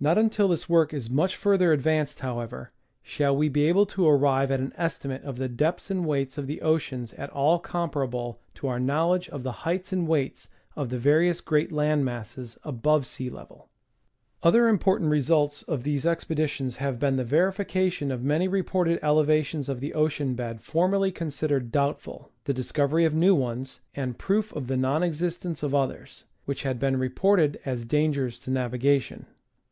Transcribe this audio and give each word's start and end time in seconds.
Not 0.00 0.16
until 0.16 0.46
this 0.46 0.68
work 0.68 0.94
is 0.94 1.10
much 1.10 1.34
further 1.34 1.72
ad 1.72 1.80
vanced, 1.80 2.20
however, 2.20 2.70
shall 3.02 3.36
we 3.36 3.48
be 3.48 3.64
able 3.64 3.84
to 3.86 4.06
arrive 4.06 4.48
at 4.48 4.60
an 4.60 4.72
estimate 4.76 5.24
of 5.24 5.38
the 5.38 5.48
depths 5.48 5.90
and 5.90 6.06
weights 6.06 6.38
of 6.38 6.46
the 6.46 6.62
oceans 6.62 7.12
at 7.14 7.30
all 7.30 7.58
comparable 7.58 8.38
to 8.54 8.68
our 8.68 8.78
knowl 8.78 9.14
edge 9.14 9.28
of 9.30 9.42
the 9.42 9.50
heights 9.66 9.92
and 9.92 10.06
weights 10.06 10.48
of 10.76 10.90
the 10.90 10.98
various 10.98 11.40
great 11.40 11.72
land 11.72 12.04
masses 12.04 12.56
above 12.62 13.06
sea 13.06 13.28
level. 13.28 13.70
Other 14.40 14.68
important 14.68 15.10
results 15.10 15.64
of 15.64 15.82
these 15.82 16.06
expeditions 16.06 16.76
have 16.76 17.00
been 17.00 17.16
the 17.16 17.24
verification 17.24 18.12
of 18.12 18.22
many 18.22 18.46
reported 18.46 19.00
elevations 19.02 19.68
of 19.68 19.80
the 19.80 19.94
ocean 19.94 20.36
bed 20.36 20.60
formerly 20.60 21.10
considered 21.10 21.72
doubtful, 21.72 22.30
the 22.44 22.54
discovery 22.54 23.04
of 23.04 23.16
new 23.16 23.34
ones, 23.34 23.80
and 23.96 24.16
proof 24.16 24.52
of 24.52 24.68
the 24.68 24.76
non 24.76 25.02
existence 25.02 25.64
of 25.64 25.74
others, 25.74 26.22
which 26.44 26.62
had 26.62 26.78
been 26.78 26.96
reported 26.98 27.58
as 27.66 27.84
dangers 27.84 28.38
to 28.38 28.52
navigation. 28.52 29.26